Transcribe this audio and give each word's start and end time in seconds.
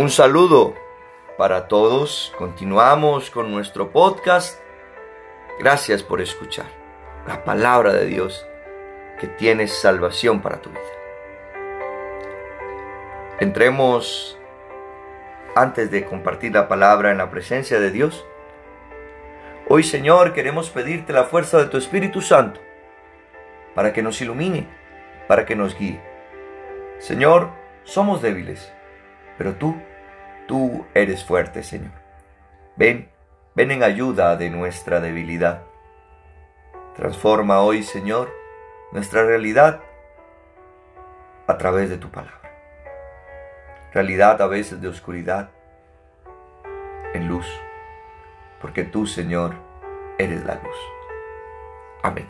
Un 0.00 0.08
saludo 0.08 0.74
para 1.36 1.68
todos. 1.68 2.32
Continuamos 2.38 3.30
con 3.30 3.52
nuestro 3.52 3.92
podcast. 3.92 4.58
Gracias 5.58 6.02
por 6.02 6.22
escuchar 6.22 6.64
la 7.28 7.44
palabra 7.44 7.92
de 7.92 8.06
Dios 8.06 8.46
que 9.20 9.26
tiene 9.26 9.68
salvación 9.68 10.40
para 10.40 10.62
tu 10.62 10.70
vida. 10.70 10.80
Entremos 13.40 14.38
antes 15.54 15.90
de 15.90 16.06
compartir 16.06 16.54
la 16.54 16.66
palabra 16.66 17.10
en 17.10 17.18
la 17.18 17.30
presencia 17.30 17.78
de 17.78 17.90
Dios. 17.90 18.24
Hoy 19.68 19.82
Señor 19.82 20.32
queremos 20.32 20.70
pedirte 20.70 21.12
la 21.12 21.24
fuerza 21.24 21.58
de 21.58 21.66
tu 21.66 21.76
Espíritu 21.76 22.22
Santo 22.22 22.58
para 23.74 23.92
que 23.92 24.02
nos 24.02 24.18
ilumine, 24.22 24.66
para 25.28 25.44
que 25.44 25.56
nos 25.56 25.78
guíe. 25.78 26.00
Señor, 26.96 27.50
somos 27.84 28.22
débiles, 28.22 28.72
pero 29.36 29.56
tú 29.56 29.76
Tú 30.46 30.86
eres 30.94 31.24
fuerte, 31.24 31.62
Señor. 31.62 31.92
Ven, 32.76 33.10
ven 33.54 33.70
en 33.70 33.82
ayuda 33.82 34.36
de 34.36 34.50
nuestra 34.50 35.00
debilidad. 35.00 35.62
Transforma 36.96 37.60
hoy, 37.60 37.82
Señor, 37.82 38.30
nuestra 38.92 39.24
realidad 39.24 39.80
a 41.46 41.58
través 41.58 41.90
de 41.90 41.98
tu 41.98 42.10
palabra. 42.10 42.40
Realidad 43.92 44.40
a 44.40 44.46
veces 44.46 44.80
de 44.80 44.88
oscuridad, 44.88 45.50
en 47.14 47.26
luz, 47.28 47.46
porque 48.60 48.84
tú, 48.84 49.06
Señor, 49.06 49.54
eres 50.18 50.44
la 50.44 50.54
luz. 50.54 50.76
Amén. 52.02 52.28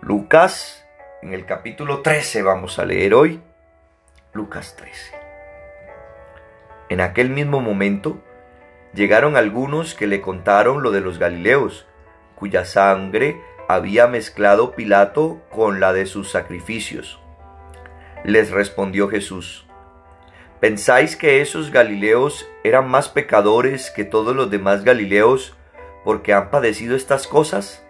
Lucas, 0.00 0.86
en 1.22 1.32
el 1.34 1.46
capítulo 1.46 2.02
13 2.02 2.42
vamos 2.42 2.78
a 2.78 2.84
leer 2.84 3.14
hoy, 3.14 3.42
Lucas 4.32 4.74
13. 4.76 5.21
En 6.92 7.00
aquel 7.00 7.30
mismo 7.30 7.62
momento 7.62 8.22
llegaron 8.92 9.34
algunos 9.34 9.94
que 9.94 10.06
le 10.06 10.20
contaron 10.20 10.82
lo 10.82 10.90
de 10.90 11.00
los 11.00 11.18
Galileos, 11.18 11.86
cuya 12.34 12.66
sangre 12.66 13.40
había 13.66 14.08
mezclado 14.08 14.72
Pilato 14.72 15.40
con 15.48 15.80
la 15.80 15.94
de 15.94 16.04
sus 16.04 16.30
sacrificios. 16.30 17.18
Les 18.24 18.50
respondió 18.50 19.08
Jesús, 19.08 19.66
¿pensáis 20.60 21.16
que 21.16 21.40
esos 21.40 21.70
Galileos 21.70 22.46
eran 22.62 22.90
más 22.90 23.08
pecadores 23.08 23.90
que 23.90 24.04
todos 24.04 24.36
los 24.36 24.50
demás 24.50 24.84
Galileos 24.84 25.56
porque 26.04 26.34
han 26.34 26.50
padecido 26.50 26.94
estas 26.94 27.26
cosas? 27.26 27.82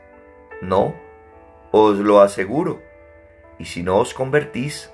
No, 0.61 0.95
os 1.73 1.99
lo 1.99 2.21
aseguro, 2.21 2.81
y 3.59 3.65
si 3.65 3.83
no 3.83 3.97
os 3.97 4.15
convertís, 4.15 4.93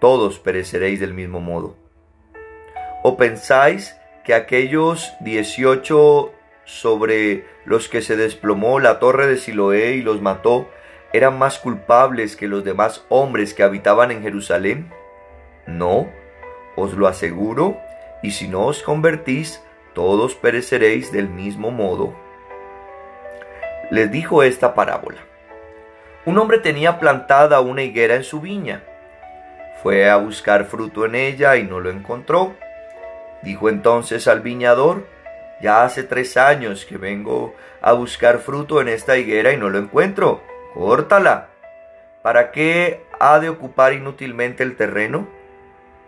todos 0.00 0.38
pereceréis 0.38 1.00
del 1.00 1.12
mismo 1.12 1.42
modo. 1.42 1.85
¿O 3.08 3.16
pensáis 3.16 3.96
que 4.24 4.34
aquellos 4.34 5.14
18 5.20 6.34
sobre 6.64 7.46
los 7.64 7.88
que 7.88 8.02
se 8.02 8.16
desplomó 8.16 8.80
la 8.80 8.98
torre 8.98 9.28
de 9.28 9.36
Siloé 9.36 9.92
y 9.92 10.02
los 10.02 10.20
mató 10.20 10.68
eran 11.12 11.38
más 11.38 11.60
culpables 11.60 12.34
que 12.34 12.48
los 12.48 12.64
demás 12.64 13.06
hombres 13.08 13.54
que 13.54 13.62
habitaban 13.62 14.10
en 14.10 14.22
Jerusalén? 14.22 14.90
No, 15.68 16.10
os 16.74 16.94
lo 16.94 17.06
aseguro, 17.06 17.78
y 18.24 18.32
si 18.32 18.48
no 18.48 18.66
os 18.66 18.82
convertís, 18.82 19.62
todos 19.94 20.34
pereceréis 20.34 21.12
del 21.12 21.28
mismo 21.28 21.70
modo. 21.70 22.12
Les 23.92 24.10
dijo 24.10 24.42
esta 24.42 24.74
parábola. 24.74 25.20
Un 26.24 26.38
hombre 26.38 26.58
tenía 26.58 26.98
plantada 26.98 27.60
una 27.60 27.84
higuera 27.84 28.16
en 28.16 28.24
su 28.24 28.40
viña. 28.40 28.82
Fue 29.80 30.10
a 30.10 30.16
buscar 30.16 30.64
fruto 30.64 31.04
en 31.04 31.14
ella 31.14 31.56
y 31.56 31.62
no 31.62 31.78
lo 31.78 31.90
encontró 31.90 32.56
Dijo 33.42 33.68
entonces 33.68 34.28
al 34.28 34.40
viñador, 34.40 35.06
ya 35.60 35.84
hace 35.84 36.02
tres 36.02 36.36
años 36.36 36.84
que 36.84 36.98
vengo 36.98 37.54
a 37.80 37.92
buscar 37.92 38.38
fruto 38.38 38.80
en 38.80 38.88
esta 38.88 39.16
higuera 39.16 39.52
y 39.52 39.56
no 39.56 39.70
lo 39.70 39.78
encuentro. 39.78 40.42
Córtala. 40.74 41.48
¿Para 42.22 42.50
qué 42.50 43.04
ha 43.18 43.38
de 43.38 43.48
ocupar 43.48 43.92
inútilmente 43.92 44.62
el 44.62 44.76
terreno? 44.76 45.28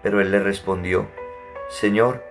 Pero 0.02 0.20
él 0.20 0.30
le 0.30 0.40
respondió, 0.40 1.06
Señor, 1.68 2.24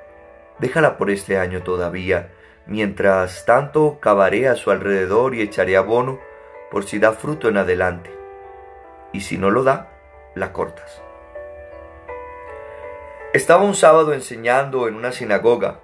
déjala 0.60 0.98
por 0.98 1.10
este 1.10 1.38
año 1.38 1.64
todavía, 1.64 2.30
mientras 2.66 3.46
tanto 3.46 4.00
cavaré 4.00 4.48
a 4.48 4.56
su 4.56 4.72
alrededor 4.72 5.36
y 5.36 5.42
echaré 5.42 5.78
abono 5.78 6.20
por 6.70 6.84
si 6.84 7.00
da 7.00 7.14
fruto 7.14 7.48
en 7.48 7.58
adelante. 7.58 8.12
Y 9.14 9.22
si 9.22 9.38
no 9.38 9.50
lo 9.52 9.64
da, 9.64 9.90
la 10.36 10.54
cortas. 10.54 11.02
Estaba 13.38 13.66
un 13.66 13.76
sábado 13.76 14.14
enseñando 14.14 14.88
en 14.88 14.96
una 14.96 15.12
sinagoga. 15.12 15.80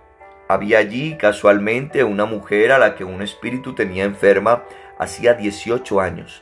Había 0.47 0.79
allí 0.79 1.17
casualmente 1.17 2.03
una 2.03 2.25
mujer 2.25 2.71
a 2.71 2.79
la 2.79 2.95
que 2.95 3.03
un 3.03 3.21
espíritu 3.21 3.75
tenía 3.75 4.05
enferma 4.05 4.63
hacía 4.97 5.35
18 5.35 6.01
años. 6.01 6.41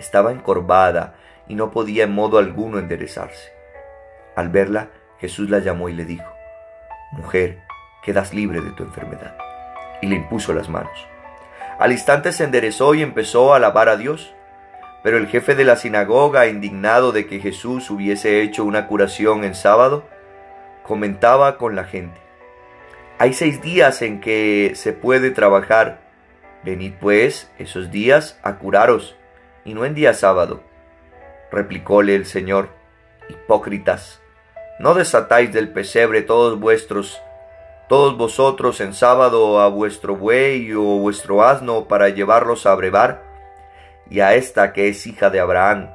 Estaba 0.00 0.32
encorvada 0.32 1.14
y 1.46 1.54
no 1.54 1.70
podía 1.70 2.02
en 2.02 2.12
modo 2.12 2.38
alguno 2.38 2.80
enderezarse. 2.80 3.52
Al 4.34 4.48
verla, 4.48 4.88
Jesús 5.20 5.48
la 5.48 5.60
llamó 5.60 5.88
y 5.88 5.92
le 5.92 6.04
dijo, 6.04 6.28
Mujer, 7.12 7.60
quedas 8.02 8.34
libre 8.34 8.60
de 8.62 8.72
tu 8.72 8.82
enfermedad. 8.82 9.36
Y 10.00 10.08
le 10.08 10.16
impuso 10.16 10.52
las 10.52 10.68
manos. 10.68 11.06
Al 11.78 11.92
instante 11.92 12.32
se 12.32 12.42
enderezó 12.42 12.94
y 12.94 13.02
empezó 13.02 13.52
a 13.52 13.58
alabar 13.58 13.88
a 13.88 13.96
Dios. 13.96 14.34
Pero 15.04 15.18
el 15.18 15.28
jefe 15.28 15.54
de 15.54 15.64
la 15.64 15.76
sinagoga, 15.76 16.48
indignado 16.48 17.12
de 17.12 17.28
que 17.28 17.38
Jesús 17.38 17.88
hubiese 17.92 18.42
hecho 18.42 18.64
una 18.64 18.88
curación 18.88 19.44
en 19.44 19.54
sábado, 19.54 20.04
comentaba 20.82 21.58
con 21.58 21.76
la 21.76 21.84
gente. 21.84 22.20
Hay 23.18 23.34
seis 23.34 23.62
días 23.62 24.02
en 24.02 24.20
que 24.20 24.72
se 24.74 24.92
puede 24.92 25.30
trabajar. 25.30 26.00
Venid 26.64 26.94
pues 27.00 27.50
esos 27.58 27.90
días 27.90 28.38
a 28.42 28.56
curaros, 28.56 29.16
y 29.64 29.74
no 29.74 29.84
en 29.84 29.94
día 29.94 30.14
sábado. 30.14 30.62
Replicóle 31.50 32.14
el 32.14 32.26
Señor, 32.26 32.70
hipócritas, 33.28 34.20
no 34.78 34.94
desatáis 34.94 35.52
del 35.52 35.72
pesebre 35.72 36.22
todos 36.22 36.58
vuestros, 36.58 37.20
todos 37.88 38.16
vosotros 38.16 38.80
en 38.80 38.94
sábado 38.94 39.60
a 39.60 39.68
vuestro 39.68 40.16
buey 40.16 40.72
o 40.72 40.98
vuestro 40.98 41.44
asno 41.44 41.86
para 41.86 42.08
llevarlos 42.08 42.66
a 42.66 42.74
brevar, 42.74 43.22
y 44.10 44.20
a 44.20 44.34
esta 44.34 44.72
que 44.72 44.88
es 44.88 45.06
hija 45.06 45.30
de 45.30 45.40
Abraham, 45.40 45.90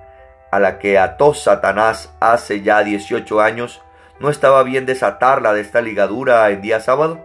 a 0.51 0.59
la 0.59 0.79
que 0.79 0.97
ató 0.97 1.33
Satanás 1.33 2.13
hace 2.19 2.61
ya 2.61 2.83
dieciocho 2.83 3.41
años, 3.41 3.81
¿No 4.19 4.31
estaba 4.31 4.63
bien 4.63 4.88
desatarla 4.88 5.53
de 5.53 5.61
esta 5.61 5.81
ligadura 5.81 6.50
en 6.50 6.61
día 6.61 6.79
sábado? 6.79 7.23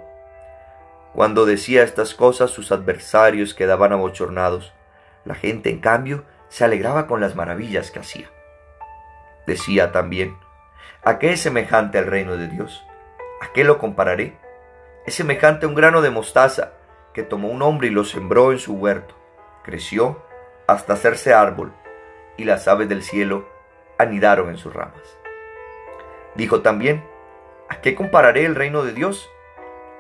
Cuando 1.14 1.46
decía 1.46 1.82
estas 1.82 2.14
cosas 2.14 2.50
sus 2.50 2.70
adversarios 2.70 3.54
quedaban 3.54 3.92
abochornados. 3.92 4.74
La 5.24 5.34
gente, 5.34 5.70
en 5.70 5.80
cambio, 5.80 6.24
se 6.48 6.64
alegraba 6.64 7.06
con 7.06 7.22
las 7.22 7.34
maravillas 7.34 7.90
que 7.90 8.00
hacía. 8.00 8.30
Decía 9.46 9.90
también, 9.90 10.36
¿a 11.02 11.18
qué 11.18 11.32
es 11.32 11.40
semejante 11.40 11.98
el 11.98 12.06
reino 12.06 12.36
de 12.36 12.48
Dios? 12.48 12.84
¿A 13.40 13.52
qué 13.54 13.64
lo 13.64 13.78
compararé? 13.78 14.36
Es 15.06 15.14
semejante 15.14 15.64
a 15.64 15.70
un 15.70 15.74
grano 15.74 16.02
de 16.02 16.10
mostaza 16.10 16.72
que 17.14 17.22
tomó 17.22 17.48
un 17.48 17.62
hombre 17.62 17.88
y 17.88 17.90
lo 17.90 18.04
sembró 18.04 18.52
en 18.52 18.58
su 18.58 18.74
huerto. 18.74 19.14
Creció 19.64 20.22
hasta 20.66 20.92
hacerse 20.92 21.32
árbol, 21.32 21.72
y 22.36 22.44
las 22.44 22.68
aves 22.68 22.88
del 22.88 23.02
cielo 23.02 23.48
anidaron 23.98 24.50
en 24.50 24.58
sus 24.58 24.74
ramas. 24.74 25.21
Dijo 26.34 26.62
también, 26.62 27.04
¿a 27.68 27.80
qué 27.80 27.94
compararé 27.94 28.44
el 28.44 28.54
reino 28.54 28.82
de 28.84 28.92
Dios? 28.92 29.30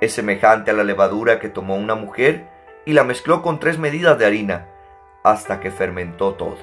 Es 0.00 0.12
semejante 0.12 0.70
a 0.70 0.74
la 0.74 0.84
levadura 0.84 1.38
que 1.38 1.48
tomó 1.48 1.76
una 1.76 1.94
mujer 1.94 2.48
y 2.84 2.94
la 2.94 3.04
mezcló 3.04 3.42
con 3.42 3.60
tres 3.60 3.78
medidas 3.78 4.18
de 4.18 4.26
harina 4.26 4.68
hasta 5.22 5.60
que 5.60 5.70
fermentó 5.70 6.34
todo. 6.34 6.58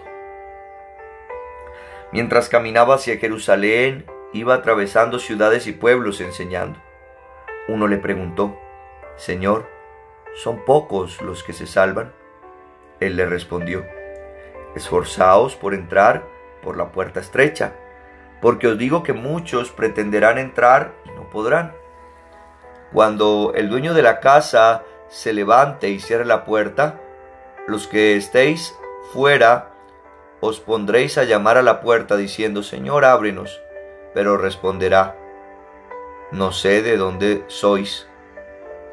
Mientras 2.11 2.49
caminaba 2.49 2.95
hacia 2.95 3.17
Jerusalén, 3.17 4.05
iba 4.33 4.55
atravesando 4.55 5.19
ciudades 5.19 5.67
y 5.67 5.71
pueblos 5.71 6.19
enseñando. 6.21 6.79
Uno 7.67 7.87
le 7.87 7.97
preguntó, 7.97 8.59
Señor, 9.15 9.67
¿son 10.35 10.65
pocos 10.65 11.21
los 11.21 11.43
que 11.43 11.53
se 11.53 11.67
salvan? 11.67 12.11
Él 12.99 13.15
le 13.15 13.25
respondió, 13.25 13.85
Esforzaos 14.75 15.55
por 15.55 15.73
entrar 15.73 16.25
por 16.61 16.77
la 16.77 16.91
puerta 16.91 17.19
estrecha 17.19 17.73
porque 18.41 18.67
os 18.67 18.77
digo 18.77 19.03
que 19.03 19.13
muchos 19.13 19.71
pretenderán 19.71 20.37
entrar 20.37 20.93
y 21.05 21.11
no 21.11 21.29
podrán. 21.29 21.73
Cuando 22.93 23.53
el 23.55 23.69
dueño 23.69 23.93
de 23.93 24.01
la 24.01 24.19
casa 24.19 24.83
se 25.09 25.33
levante 25.33 25.89
y 25.89 25.99
cierre 25.99 26.25
la 26.25 26.45
puerta, 26.45 26.99
los 27.67 27.87
que 27.87 28.15
estéis 28.15 28.75
fuera 29.13 29.69
os 30.41 30.59
pondréis 30.59 31.17
a 31.17 31.23
llamar 31.23 31.57
a 31.57 31.61
la 31.61 31.81
puerta 31.81 32.15
diciendo, 32.15 32.63
Señor, 32.63 33.03
ábrenos. 33.03 33.61
Pero 34.13 34.37
responderá, 34.37 35.15
no 36.31 36.51
sé 36.51 36.81
de 36.81 36.97
dónde 36.97 37.43
sois. 37.47 38.07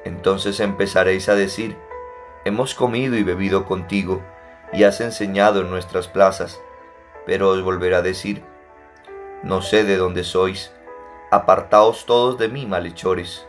Entonces 0.05 0.61
empezaréis 0.61 1.29
a 1.29 1.35
decir, 1.35 1.77
hemos 2.45 2.75
comido 2.75 3.17
y 3.17 3.23
bebido 3.23 3.65
contigo, 3.65 4.23
y 4.73 4.85
has 4.85 5.01
enseñado 5.01 5.61
en 5.61 5.71
nuestras 5.71 6.09
plazas. 6.09 6.61
Pero 7.25 7.51
os 7.51 7.63
volverá 7.63 7.99
a 7.99 8.03
decir, 8.03 8.43
no 9.43 9.63
sé 9.63 9.85
de 9.85 9.97
dónde 9.97 10.25
sois, 10.25 10.73
apartaos 11.31 12.07
todos 12.07 12.39
de 12.39 12.49
mí, 12.49 12.67
malhechores. 12.67 13.47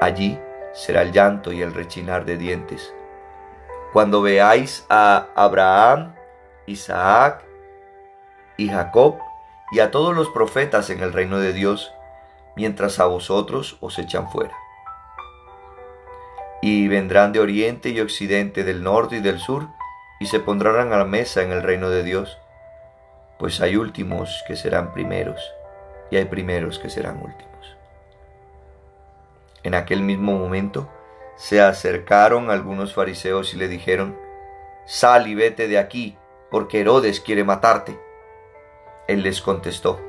Allí 0.00 0.38
será 0.72 1.02
el 1.02 1.12
llanto 1.12 1.52
y 1.52 1.62
el 1.62 1.72
rechinar 1.72 2.24
de 2.24 2.36
dientes. 2.36 2.92
Cuando 3.92 4.22
veáis 4.22 4.84
a 4.90 5.28
Abraham, 5.36 6.14
Isaac 6.66 7.44
y 8.56 8.68
Jacob 8.68 9.18
y 9.70 9.80
a 9.80 9.90
todos 9.90 10.14
los 10.14 10.28
profetas 10.30 10.90
en 10.90 11.00
el 11.00 11.12
reino 11.12 11.38
de 11.38 11.52
Dios, 11.52 11.92
mientras 12.56 12.98
a 13.00 13.06
vosotros 13.06 13.76
os 13.80 13.98
echan 13.98 14.30
fuera. 14.30 14.54
Y 16.62 16.88
vendrán 16.88 17.32
de 17.32 17.40
oriente 17.40 17.90
y 17.90 18.00
occidente, 18.00 18.64
del 18.64 18.82
norte 18.82 19.16
y 19.16 19.20
del 19.20 19.38
sur, 19.38 19.68
y 20.18 20.26
se 20.26 20.40
pondrán 20.40 20.92
a 20.92 20.96
la 20.96 21.04
mesa 21.04 21.42
en 21.42 21.52
el 21.52 21.62
reino 21.62 21.90
de 21.90 22.02
Dios, 22.02 22.38
pues 23.38 23.60
hay 23.60 23.76
últimos 23.76 24.42
que 24.46 24.56
serán 24.56 24.92
primeros, 24.92 25.40
y 26.10 26.16
hay 26.16 26.24
primeros 26.26 26.78
que 26.78 26.90
serán 26.90 27.22
últimos. 27.22 27.76
En 29.62 29.74
aquel 29.74 30.02
mismo 30.02 30.38
momento 30.38 30.88
se 31.36 31.60
acercaron 31.60 32.50
algunos 32.50 32.94
fariseos 32.94 33.54
y 33.54 33.56
le 33.56 33.68
dijeron, 33.68 34.16
Sal 34.86 35.26
y 35.26 35.34
vete 35.34 35.68
de 35.68 35.78
aquí, 35.78 36.16
porque 36.50 36.80
Herodes 36.80 37.20
quiere 37.20 37.42
matarte. 37.42 37.98
Él 39.08 39.22
les 39.22 39.40
contestó, 39.40 40.00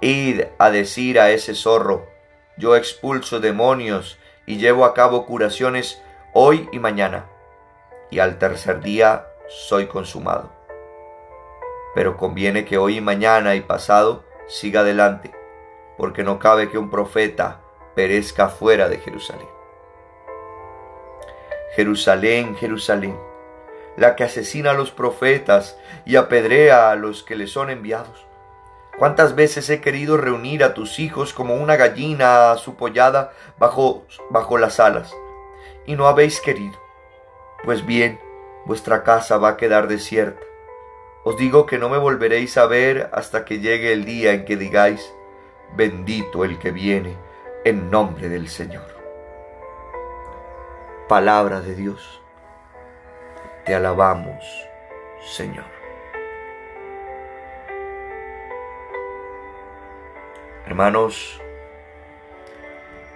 Id 0.00 0.42
a 0.58 0.70
decir 0.70 1.20
a 1.20 1.30
ese 1.30 1.54
zorro, 1.54 2.08
yo 2.56 2.74
expulso 2.76 3.38
demonios 3.40 4.18
y 4.46 4.56
llevo 4.56 4.84
a 4.84 4.94
cabo 4.94 5.26
curaciones 5.26 6.02
hoy 6.32 6.68
y 6.72 6.78
mañana, 6.78 7.26
y 8.10 8.18
al 8.18 8.38
tercer 8.38 8.80
día 8.80 9.26
soy 9.48 9.86
consumado. 9.86 10.61
Pero 11.94 12.16
conviene 12.16 12.64
que 12.64 12.78
hoy 12.78 12.98
y 12.98 13.00
mañana 13.00 13.54
y 13.54 13.60
pasado 13.60 14.24
siga 14.46 14.80
adelante, 14.80 15.30
porque 15.96 16.24
no 16.24 16.38
cabe 16.38 16.70
que 16.70 16.78
un 16.78 16.90
profeta 16.90 17.60
perezca 17.94 18.48
fuera 18.48 18.88
de 18.88 18.98
Jerusalén. 18.98 19.48
Jerusalén, 21.74 22.56
Jerusalén, 22.56 23.18
la 23.96 24.16
que 24.16 24.24
asesina 24.24 24.70
a 24.70 24.74
los 24.74 24.90
profetas 24.90 25.78
y 26.04 26.16
apedrea 26.16 26.90
a 26.90 26.96
los 26.96 27.22
que 27.22 27.36
le 27.36 27.46
son 27.46 27.70
enviados. 27.70 28.26
¿Cuántas 28.98 29.34
veces 29.34 29.68
he 29.70 29.80
querido 29.80 30.18
reunir 30.18 30.64
a 30.64 30.74
tus 30.74 30.98
hijos 30.98 31.32
como 31.32 31.54
una 31.54 31.76
gallina 31.76 32.52
a 32.52 32.58
su 32.58 32.76
pollada 32.76 33.32
bajo, 33.58 34.06
bajo 34.28 34.58
las 34.58 34.80
alas? 34.80 35.14
Y 35.86 35.96
no 35.96 36.06
habéis 36.06 36.40
querido. 36.40 36.78
Pues 37.64 37.86
bien, 37.86 38.20
vuestra 38.66 39.02
casa 39.02 39.38
va 39.38 39.50
a 39.50 39.56
quedar 39.56 39.88
desierta. 39.88 40.42
Os 41.24 41.36
digo 41.36 41.66
que 41.66 41.78
no 41.78 41.88
me 41.88 41.98
volveréis 41.98 42.58
a 42.58 42.66
ver 42.66 43.08
hasta 43.12 43.44
que 43.44 43.60
llegue 43.60 43.92
el 43.92 44.04
día 44.04 44.32
en 44.32 44.44
que 44.44 44.56
digáis, 44.56 45.14
bendito 45.76 46.44
el 46.44 46.58
que 46.58 46.72
viene 46.72 47.16
en 47.64 47.90
nombre 47.90 48.28
del 48.28 48.48
Señor. 48.48 48.86
Palabra 51.08 51.60
de 51.60 51.76
Dios. 51.76 52.20
Te 53.64 53.72
alabamos, 53.72 54.44
Señor. 55.24 55.66
Hermanos, 60.66 61.40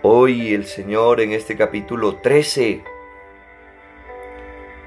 hoy 0.02 0.54
el 0.54 0.66
Señor 0.66 1.20
en 1.20 1.32
este 1.32 1.56
capítulo 1.56 2.16
13 2.16 2.84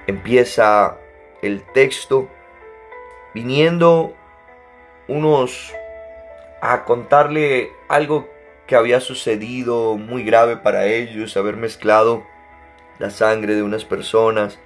empieza 0.08 0.98
el 1.42 1.64
texto 1.74 2.30
viniendo 3.34 4.14
unos 5.08 5.74
a 6.62 6.84
contarle 6.84 7.72
algo 7.88 8.30
que 8.68 8.76
había 8.76 9.00
sucedido 9.00 9.98
muy 9.98 10.24
grave 10.24 10.58
para 10.58 10.86
ellos, 10.86 11.36
haber 11.38 11.58
mezclado 11.58 12.24
la 13.00 13.10
sangre 13.10 13.56
de 13.56 13.64
unas 13.64 13.86
personas 13.86 14.60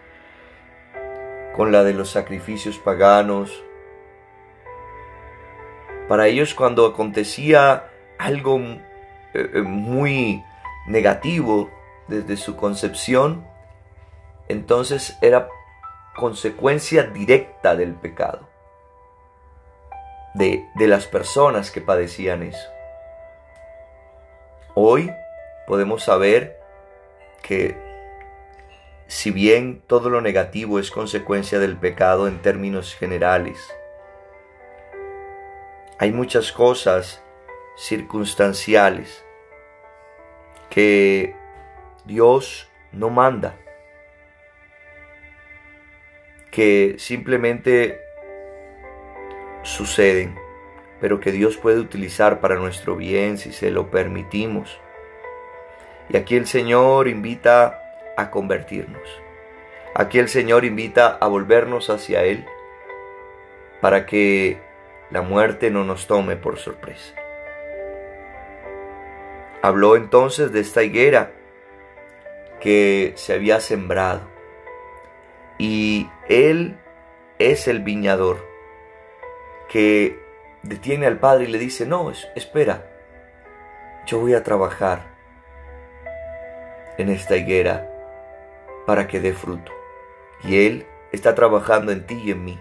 con 1.56 1.71
la 1.71 1.83
de 1.83 1.94
los 1.94 2.10
sacrificios 2.10 2.77
paganos. 2.77 3.63
Para 6.10 6.27
ellos 6.27 6.54
cuando 6.54 6.86
acontecía 6.86 7.89
algo 8.18 8.60
eh, 8.60 8.80
eh, 9.33 9.62
muy 9.62 10.44
negativo 10.88 11.69
desde 12.07 12.36
su 12.36 12.56
concepción, 12.56 13.45
entonces 14.50 15.18
era 15.21 15.48
consecuencia 16.15 17.04
directa 17.04 17.75
del 17.75 17.94
pecado, 17.94 18.50
de, 20.33 20.65
de 20.75 20.88
las 20.88 21.07
personas 21.07 21.71
que 21.71 21.81
padecían 21.81 22.44
eso. 22.44 22.69
Hoy 24.75 25.12
podemos 25.68 26.03
saber 26.03 26.59
que 27.41 27.77
si 29.07 29.31
bien 29.31 29.83
todo 29.85 30.09
lo 30.09 30.21
negativo 30.21 30.80
es 30.80 30.89
consecuencia 30.89 31.59
del 31.59 31.77
pecado 31.77 32.27
en 32.27 32.41
términos 32.41 32.95
generales, 32.95 33.59
hay 36.00 36.12
muchas 36.12 36.51
cosas 36.51 37.24
circunstanciales 37.77 39.24
que 40.69 41.36
Dios 42.06 42.68
no 42.91 43.09
manda, 43.09 43.56
que 46.51 46.95
simplemente 46.97 48.01
suceden, 49.63 50.36
pero 51.01 51.19
que 51.19 51.31
Dios 51.31 51.57
puede 51.57 51.80
utilizar 51.80 52.39
para 52.39 52.56
nuestro 52.56 52.95
bien 52.95 53.38
si 53.38 53.51
se 53.51 53.71
lo 53.71 53.89
permitimos. 53.89 54.80
Y 56.10 56.18
aquí 56.18 56.36
el 56.36 56.48
Señor 56.48 57.07
invita 57.07 57.81
a 58.15 58.30
convertirnos. 58.30 59.01
Aquí 59.95 60.19
el 60.19 60.30
Señor 60.30 60.65
invita 60.65 61.18
a 61.19 61.27
volvernos 61.27 61.89
hacia 61.89 62.24
Él 62.24 62.45
para 63.81 64.06
que 64.06 64.60
la 65.12 65.21
muerte 65.21 65.69
no 65.71 65.83
nos 65.83 66.07
tome 66.07 66.36
por 66.36 66.57
sorpresa. 66.57 67.15
Habló 69.62 69.95
entonces 69.95 70.51
de 70.51 70.60
esta 70.60 70.83
higuera 70.83 71.31
que 72.60 73.13
se 73.15 73.33
había 73.33 73.60
sembrado 73.60 74.21
y 75.57 76.10
Él 76.27 76.77
es 77.39 77.68
el 77.68 77.81
viñador 77.81 78.52
que 79.74 80.20
detiene 80.62 81.08
al 81.08 81.18
Padre 81.18 81.46
y 81.46 81.48
le 81.48 81.58
dice, 81.58 81.88
no, 81.88 82.12
espera, 82.36 82.86
yo 84.06 84.20
voy 84.20 84.36
a 84.36 84.44
trabajar 84.44 85.01
en 87.00 87.10
esta 87.10 87.38
higuera 87.38 87.89
para 88.86 89.08
que 89.08 89.20
dé 89.20 89.34
fruto. 89.34 89.72
Y 90.44 90.63
Él 90.68 90.86
está 91.12 91.34
trabajando 91.34 91.92
en 91.92 92.06
ti 92.06 92.22
y 92.24 92.30
en 92.30 92.46
mí 92.46 92.60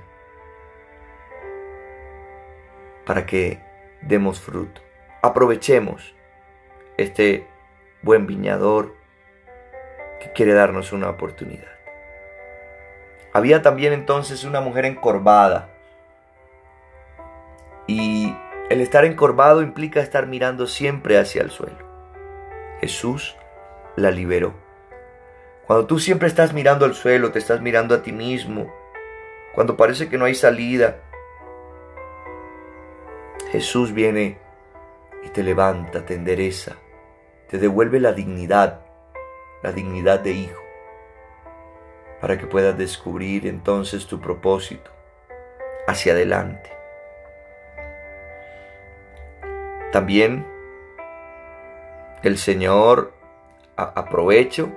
para 3.04 3.26
que 3.26 3.60
demos 4.00 4.40
fruto. 4.40 4.80
Aprovechemos 5.20 6.14
este 6.96 7.46
buen 8.00 8.26
viñador 8.26 8.96
que 10.18 10.32
quiere 10.32 10.54
darnos 10.54 10.92
una 10.92 11.10
oportunidad. 11.10 11.76
Había 13.34 13.60
también 13.60 13.92
entonces 13.92 14.44
una 14.44 14.62
mujer 14.62 14.86
encorvada. 14.86 15.68
Y 17.86 18.34
el 18.70 18.80
estar 18.80 19.04
encorvado 19.04 19.62
implica 19.62 20.00
estar 20.00 20.26
mirando 20.26 20.66
siempre 20.66 21.18
hacia 21.18 21.42
el 21.42 21.50
suelo. 21.50 21.92
Jesús 22.80 23.36
la 23.96 24.10
liberó. 24.10 24.54
Cuando 25.66 25.86
tú 25.86 25.98
siempre 25.98 26.28
estás 26.28 26.52
mirando 26.52 26.84
al 26.84 26.94
suelo, 26.94 27.32
te 27.32 27.38
estás 27.38 27.60
mirando 27.60 27.94
a 27.94 28.02
ti 28.02 28.12
mismo, 28.12 28.72
cuando 29.54 29.76
parece 29.76 30.08
que 30.08 30.18
no 30.18 30.24
hay 30.24 30.34
salida, 30.34 30.96
Jesús 33.50 33.92
viene 33.92 34.38
y 35.22 35.28
te 35.28 35.42
levanta, 35.42 36.06
te 36.06 36.14
endereza, 36.14 36.76
te 37.48 37.58
devuelve 37.58 38.00
la 38.00 38.12
dignidad, 38.12 38.80
la 39.62 39.72
dignidad 39.72 40.20
de 40.20 40.32
hijo, 40.32 40.62
para 42.20 42.38
que 42.38 42.46
puedas 42.46 42.76
descubrir 42.78 43.46
entonces 43.46 44.06
tu 44.06 44.20
propósito 44.20 44.90
hacia 45.86 46.14
adelante. 46.14 46.81
También 49.92 50.46
el 52.22 52.38
Señor 52.38 53.12
aprovecho 53.76 54.72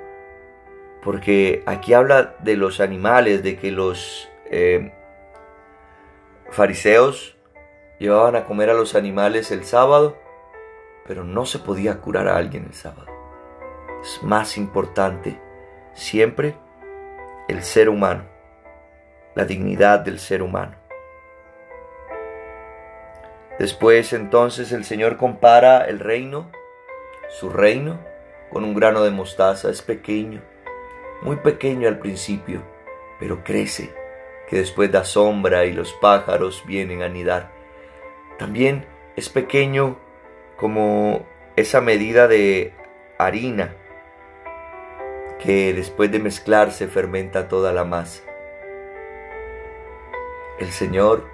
porque 1.03 1.63
aquí 1.67 1.93
habla 1.93 2.35
de 2.39 2.57
los 2.57 2.79
animales, 2.79 3.43
de 3.43 3.57
que 3.57 3.71
los 3.71 4.27
eh, 4.49 4.91
fariseos 6.49 7.37
llevaban 7.99 8.35
a 8.35 8.45
comer 8.45 8.71
a 8.71 8.73
los 8.73 8.95
animales 8.95 9.51
el 9.51 9.63
sábado, 9.63 10.17
pero 11.07 11.23
no 11.23 11.45
se 11.45 11.59
podía 11.59 12.01
curar 12.01 12.27
a 12.27 12.37
alguien 12.37 12.65
el 12.65 12.73
sábado. 12.73 13.07
Es 14.01 14.21
más 14.23 14.57
importante 14.57 15.39
siempre 15.93 16.57
el 17.47 17.61
ser 17.61 17.87
humano, 17.87 18.23
la 19.35 19.45
dignidad 19.45 19.99
del 19.99 20.19
ser 20.19 20.41
humano. 20.41 20.84
Después 23.59 24.11
entonces 24.11 24.71
el 24.71 24.83
Señor 24.83 25.17
compara 25.17 25.85
el 25.85 25.99
reino, 25.99 26.51
su 27.29 27.49
reino, 27.49 27.99
con 28.51 28.63
un 28.63 28.73
grano 28.73 29.03
de 29.03 29.11
mostaza. 29.11 29.69
Es 29.69 29.81
pequeño, 29.81 30.41
muy 31.21 31.37
pequeño 31.37 31.87
al 31.87 31.99
principio, 31.99 32.61
pero 33.19 33.43
crece, 33.43 33.93
que 34.49 34.57
después 34.57 34.91
da 34.91 35.05
sombra 35.05 35.65
y 35.65 35.73
los 35.73 35.93
pájaros 35.93 36.63
vienen 36.67 37.01
a 37.01 37.05
anidar. 37.05 37.51
También 38.37 38.85
es 39.15 39.29
pequeño 39.29 39.97
como 40.57 41.25
esa 41.55 41.79
medida 41.79 42.27
de 42.27 42.73
harina 43.17 43.73
que 45.39 45.73
después 45.73 46.11
de 46.11 46.19
mezclarse 46.19 46.87
fermenta 46.87 47.47
toda 47.47 47.71
la 47.71 47.85
masa. 47.85 48.23
El 50.59 50.71
Señor 50.71 51.25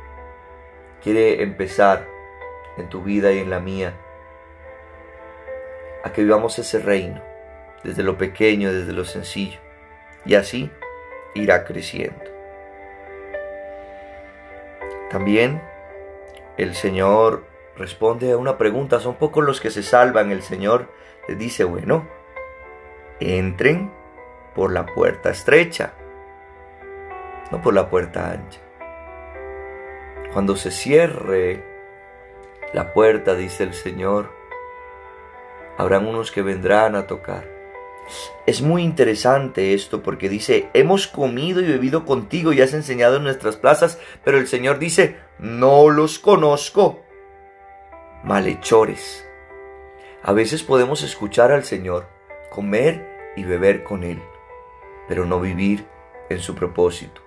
quiere 1.01 1.43
empezar 1.43 2.10
en 2.77 2.89
tu 2.89 3.03
vida 3.03 3.31
y 3.31 3.39
en 3.39 3.49
la 3.49 3.59
mía 3.59 3.93
a 6.03 6.11
que 6.11 6.23
vivamos 6.23 6.57
ese 6.59 6.79
reino 6.79 7.21
desde 7.83 8.03
lo 8.03 8.17
pequeño, 8.17 8.71
desde 8.71 8.93
lo 8.93 9.05
sencillo, 9.05 9.59
y 10.25 10.35
así 10.35 10.69
irá 11.33 11.63
creciendo. 11.63 12.23
También 15.09 15.61
el 16.57 16.75
Señor 16.75 17.45
responde 17.75 18.31
a 18.31 18.37
una 18.37 18.57
pregunta, 18.57 18.99
son 18.99 19.15
pocos 19.15 19.43
los 19.43 19.59
que 19.59 19.71
se 19.71 19.83
salvan, 19.83 20.31
el 20.31 20.43
Señor 20.43 20.89
les 21.27 21.37
dice, 21.37 21.63
bueno, 21.63 22.07
entren 23.19 23.91
por 24.55 24.71
la 24.71 24.85
puerta 24.85 25.29
estrecha, 25.29 25.93
no 27.51 27.61
por 27.61 27.73
la 27.73 27.89
puerta 27.89 28.31
ancha. 28.31 28.59
Cuando 30.33 30.55
se 30.55 30.71
cierre 30.71 31.70
la 32.73 32.93
puerta, 32.93 33.35
dice 33.35 33.63
el 33.63 33.73
Señor, 33.73 34.31
habrán 35.77 36.07
unos 36.07 36.31
que 36.31 36.41
vendrán 36.41 36.95
a 36.95 37.07
tocar. 37.07 37.49
Es 38.45 38.61
muy 38.61 38.83
interesante 38.83 39.73
esto 39.73 40.01
porque 40.01 40.29
dice, 40.29 40.69
hemos 40.73 41.07
comido 41.07 41.61
y 41.61 41.65
bebido 41.65 42.05
contigo 42.05 42.53
y 42.53 42.61
has 42.61 42.73
enseñado 42.73 43.17
en 43.17 43.23
nuestras 43.23 43.55
plazas, 43.55 43.99
pero 44.23 44.37
el 44.37 44.47
Señor 44.47 44.79
dice, 44.79 45.17
no 45.39 45.89
los 45.89 46.19
conozco. 46.19 47.01
Malhechores. 48.23 49.25
A 50.23 50.33
veces 50.33 50.63
podemos 50.63 51.03
escuchar 51.03 51.51
al 51.51 51.63
Señor, 51.63 52.07
comer 52.49 53.33
y 53.35 53.43
beber 53.43 53.83
con 53.83 54.03
Él, 54.03 54.21
pero 55.07 55.25
no 55.25 55.39
vivir 55.39 55.85
en 56.29 56.39
su 56.39 56.53
propósito. 56.53 57.21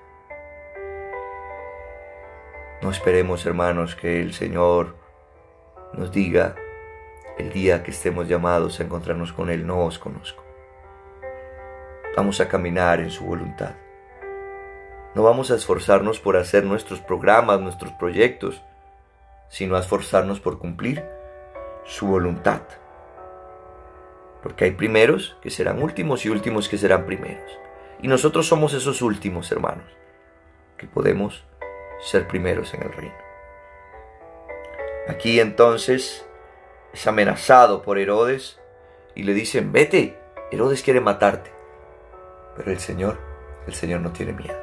No 2.82 2.90
esperemos, 2.90 3.46
hermanos, 3.46 3.96
que 3.96 4.20
el 4.20 4.34
Señor 4.34 4.94
nos 5.96 6.12
diga 6.12 6.54
el 7.38 7.52
día 7.52 7.82
que 7.82 7.90
estemos 7.90 8.28
llamados 8.28 8.78
a 8.78 8.84
encontrarnos 8.84 9.32
con 9.32 9.50
Él, 9.50 9.66
no 9.66 9.84
os 9.84 9.98
conozco. 9.98 10.44
Vamos 12.16 12.40
a 12.40 12.48
caminar 12.48 13.00
en 13.00 13.10
su 13.10 13.24
voluntad. 13.24 13.74
No 15.14 15.22
vamos 15.22 15.50
a 15.50 15.56
esforzarnos 15.56 16.20
por 16.20 16.36
hacer 16.36 16.64
nuestros 16.64 17.00
programas, 17.00 17.60
nuestros 17.60 17.92
proyectos, 17.92 18.62
sino 19.48 19.76
a 19.76 19.80
esforzarnos 19.80 20.40
por 20.40 20.58
cumplir 20.58 21.04
su 21.84 22.06
voluntad. 22.06 22.62
Porque 24.42 24.64
hay 24.64 24.70
primeros 24.72 25.36
que 25.40 25.50
serán 25.50 25.82
últimos 25.82 26.24
y 26.24 26.30
últimos 26.30 26.68
que 26.68 26.78
serán 26.78 27.06
primeros. 27.06 27.58
Y 28.00 28.08
nosotros 28.08 28.46
somos 28.46 28.74
esos 28.74 29.02
últimos 29.02 29.50
hermanos, 29.50 29.86
que 30.76 30.86
podemos 30.86 31.44
ser 32.00 32.28
primeros 32.28 32.74
en 32.74 32.82
el 32.82 32.92
reino. 32.92 33.24
Aquí 35.08 35.40
entonces 35.40 36.26
es 36.92 37.06
amenazado 37.06 37.82
por 37.82 37.99
Herodes 37.99 38.58
y 39.14 39.23
le 39.25 39.34
dicen, 39.34 39.73
vete, 39.73 40.18
Herodes 40.50 40.82
quiere 40.82 41.00
matarte. 41.00 41.52
Pero 42.56 42.70
el 42.70 42.78
Señor, 42.78 43.18
el 43.66 43.75
Señor 43.75 44.00
no 44.00 44.12
tiene 44.12 44.32
miedo. 44.32 44.58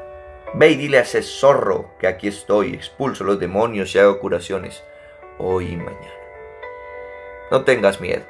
Ve 0.53 0.69
y 0.71 0.75
dile 0.75 0.97
a 0.97 1.01
ese 1.01 1.21
zorro 1.21 1.91
que 1.99 2.07
aquí 2.07 2.27
estoy, 2.27 2.73
expulso 2.73 3.23
los 3.23 3.39
demonios 3.39 3.93
y 3.95 3.99
hago 3.99 4.19
curaciones 4.19 4.83
hoy 5.37 5.73
y 5.73 5.77
mañana. 5.77 6.13
No 7.51 7.63
tengas 7.63 8.01
miedo 8.01 8.23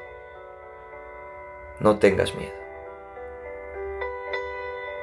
no 1.82 1.98
tengas 1.98 2.34
miedo. 2.34 2.54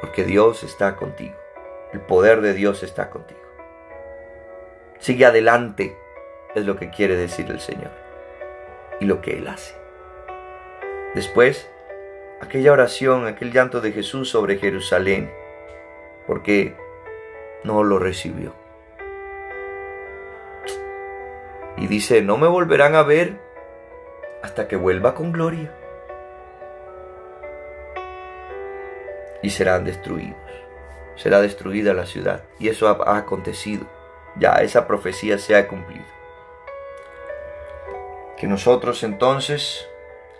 Porque 0.02 0.24
Dios 0.24 0.64
está 0.64 0.96
contigo. 0.96 1.36
El 1.92 2.00
poder 2.00 2.42
de 2.42 2.54
Dios 2.54 2.84
está 2.84 3.10
contigo. 3.10 3.40
Sigue 5.00 5.26
adelante, 5.26 5.98
es 6.56 6.66
lo 6.66 6.76
que 6.76 6.90
quiere 6.90 7.16
decir 7.16 7.50
el 7.50 7.60
Señor. 7.60 7.92
Y 9.00 9.06
lo 9.06 9.22
que 9.22 9.38
Él 9.38 9.48
hace. 9.48 9.76
Después, 11.16 11.70
aquella 12.42 12.72
oración, 12.72 13.26
aquel 13.28 13.52
llanto 13.52 13.82
de 13.82 13.92
Jesús 13.92 14.30
sobre 14.30 14.58
Jerusalén, 14.58 15.32
porque 16.28 16.76
no 17.64 17.84
lo 17.84 18.00
recibió. 18.00 18.54
Y 21.78 21.88
dice, 21.88 22.22
no 22.22 22.38
me 22.38 22.48
volverán 22.48 22.96
a 22.96 23.04
ver 23.04 23.40
hasta 24.44 24.68
que 24.68 24.76
vuelva 24.76 25.16
con 25.16 25.32
gloria. 25.32 25.74
y 29.42 29.50
serán 29.50 29.86
destruidos. 29.86 30.38
Será 31.16 31.42
destruida 31.42 31.94
la 31.94 32.06
ciudad. 32.06 32.44
Y 32.60 32.70
eso 32.70 32.88
ha, 32.88 33.18
acontecido. 33.18 33.86
Ya 34.38 34.54
esa 34.56 34.88
profecía 34.88 35.38
se 35.38 35.56
ha 35.56 35.68
cumplido. 35.68 36.06
Que 38.40 38.48
nosotros 38.48 39.04
entonces 39.04 39.86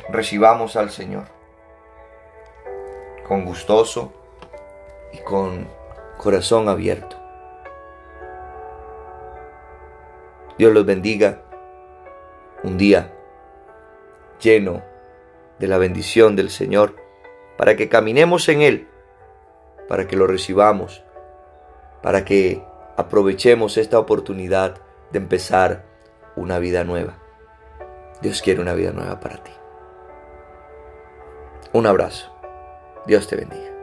recibamos 0.10 0.76
al 0.78 0.90
Señor 0.90 1.26
con 3.28 3.46
gustoso 3.46 4.12
y 5.14 5.20
con 5.20 5.68
corazón 6.18 6.68
abierto. 6.68 7.16
Dios 10.58 10.74
los 10.74 10.86
bendiga 10.86 11.42
un 12.64 12.78
día 12.78 13.14
lleno 14.40 14.82
de 15.60 15.68
la 15.68 15.78
bendición 15.78 16.36
del 16.36 16.50
Señor 16.50 16.96
para 17.56 17.76
que 17.76 17.88
caminemos 17.88 18.50
en 18.50 18.62
Él, 18.62 18.88
para 19.88 20.08
que 20.08 20.16
lo 20.16 20.26
recibamos, 20.26 21.04
para 22.02 22.26
que 22.26 22.64
aprovechemos 22.98 23.78
esta 23.78 24.00
oportunidad 24.00 24.78
de 25.12 25.20
empezar 25.20 25.86
una 26.36 26.58
vida 26.58 26.84
nueva. 26.84 27.19
Dios 28.22 28.42
quiere 28.42 28.62
una 28.62 28.74
vida 28.74 28.92
nueva 28.92 29.20
para 29.20 29.38
ti. 29.38 29.52
Un 31.72 31.86
abrazo. 31.86 32.32
Dios 33.06 33.28
te 33.28 33.36
bendiga. 33.36 33.79